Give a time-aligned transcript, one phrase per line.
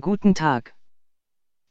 [0.00, 0.76] Guten Tag.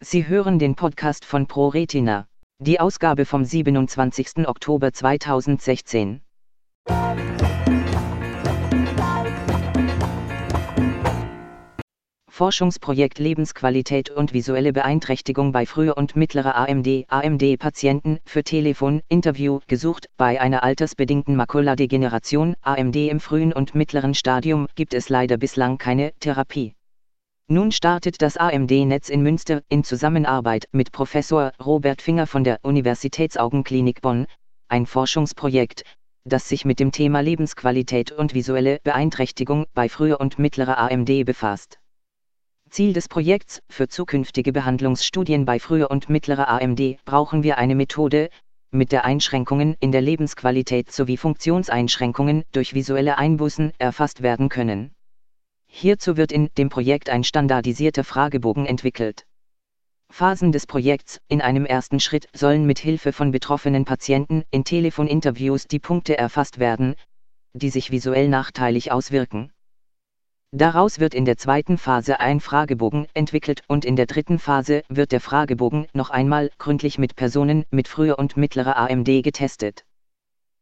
[0.00, 2.26] Sie hören den Podcast von ProRetina,
[2.58, 4.48] die Ausgabe vom 27.
[4.48, 6.22] Oktober 2016.
[12.30, 20.06] Forschungsprojekt Lebensqualität und visuelle Beeinträchtigung bei früher und mittlerer AMD AMD-Patienten für Telefon-Interview gesucht.
[20.16, 26.14] Bei einer altersbedingten Makuladegeneration AMD im frühen und mittleren Stadium gibt es leider bislang keine
[26.20, 26.74] Therapie.
[27.46, 34.00] Nun startet das AMD-Netz in Münster in Zusammenarbeit mit Professor Robert Finger von der Universitätsaugenklinik
[34.00, 34.26] Bonn
[34.68, 35.82] ein Forschungsprojekt,
[36.24, 41.80] das sich mit dem Thema Lebensqualität und visuelle Beeinträchtigung bei früher und mittlerer AMD befasst.
[42.70, 48.30] Ziel des Projekts, für zukünftige Behandlungsstudien bei früher und mittlerer AMD brauchen wir eine Methode,
[48.70, 54.93] mit der Einschränkungen in der Lebensqualität sowie Funktionseinschränkungen durch visuelle Einbußen erfasst werden können.
[55.76, 59.26] Hierzu wird in dem Projekt ein standardisierter Fragebogen entwickelt.
[60.08, 65.66] Phasen des Projekts In einem ersten Schritt sollen mit Hilfe von betroffenen Patienten in Telefoninterviews
[65.66, 66.94] die Punkte erfasst werden,
[67.54, 69.52] die sich visuell nachteilig auswirken.
[70.52, 75.10] Daraus wird in der zweiten Phase ein Fragebogen entwickelt und in der dritten Phase wird
[75.10, 79.84] der Fragebogen noch einmal gründlich mit Personen mit früher und mittlerer AMD getestet.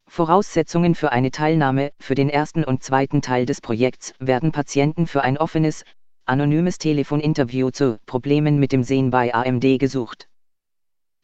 [0.08, 5.22] Voraussetzungen für eine Teilnahme Für den ersten und zweiten Teil des Projekts werden Patienten für
[5.22, 5.84] ein offenes,
[6.27, 10.28] anonymes Telefoninterview zu Problemen mit dem Sehen bei AMD gesucht.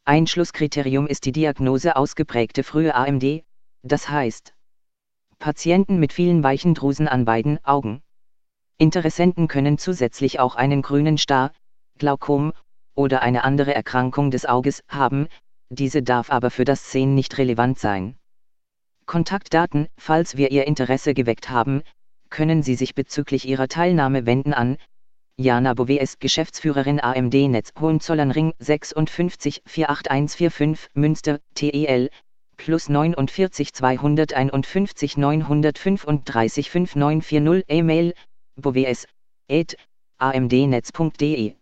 [0.07, 3.45] Einschlusskriterium ist die Diagnose ausgeprägte frühe AMD,
[3.83, 4.55] das heißt
[5.39, 8.03] Patienten mit vielen weichen Drusen an beiden Augen.
[8.79, 11.53] Interessenten können zusätzlich auch einen grünen Star,
[11.99, 12.55] Glaukom
[12.95, 15.29] oder eine andere Erkrankung des Auges haben,
[15.69, 18.18] diese darf aber für das Sehen nicht relevant sein.
[19.09, 21.83] Kontaktdaten, falls wir Ihr Interesse geweckt haben,
[22.29, 24.77] können Sie sich bezüglich Ihrer Teilnahme wenden an
[25.39, 32.11] Jana Boves, Geschäftsführerin AMD Netz Hohenzollernring 56 48145 Münster, TEL,
[32.59, 38.13] plus 49 251 935 5940 E-Mail
[38.57, 39.07] bows,
[39.49, 39.79] et,
[40.19, 41.55] amdnetz.de.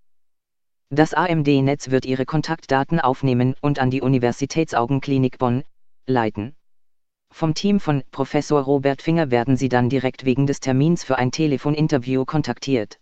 [0.91, 5.62] Das AMD-Netz wird Ihre Kontaktdaten aufnehmen und an die Universitätsaugenklinik Bonn
[6.06, 6.56] leiten.
[7.37, 11.31] Vom Team von Professor Robert Finger werden Sie dann direkt wegen des Termins für ein
[11.31, 12.98] Telefoninterview kontaktiert.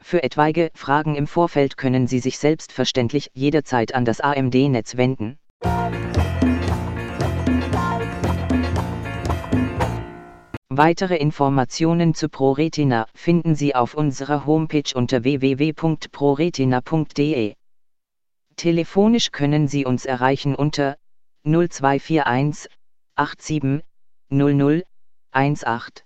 [0.00, 5.38] Für etwaige Fragen im Vorfeld können Sie sich selbstverständlich jederzeit an das AMD-Netz wenden.
[10.68, 17.54] Weitere Informationen zu ProRetina finden Sie auf unserer Homepage unter www.proretina.de.
[18.56, 20.96] Telefonisch können Sie uns erreichen unter
[21.44, 22.66] 0241
[23.16, 23.82] 87
[24.30, 24.82] 00
[25.34, 26.04] 18.